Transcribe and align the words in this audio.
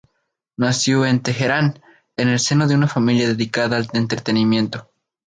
Nació 0.57 1.05
en 1.05 1.21
Teherán 1.21 1.79
en 2.17 2.27
el 2.27 2.39
seno 2.39 2.67
de 2.67 2.73
una 2.73 2.87
familia 2.87 3.27
dedicada 3.27 3.77
al 3.77 3.87
entretenimiento. 3.93 4.89